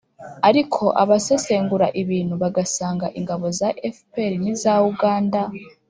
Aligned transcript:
ariko 0.49 0.83
abasesengura 1.03 1.87
ibintu 2.01 2.33
bagasanga 2.43 3.05
ingabo 3.19 3.45
za 3.59 3.69
fpr 3.95 4.33
n'iza 4.41 4.73
uganda 4.91 5.41